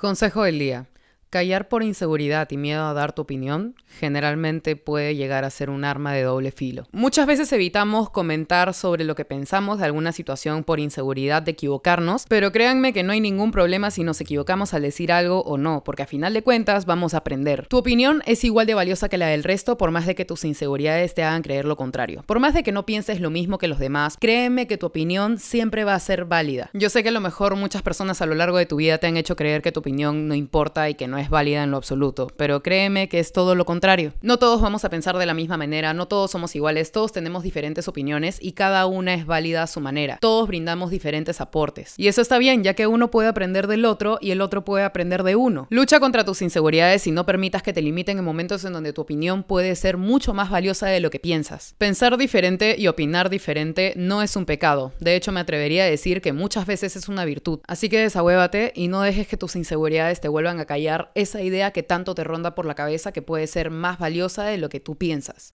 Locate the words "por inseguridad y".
1.68-2.56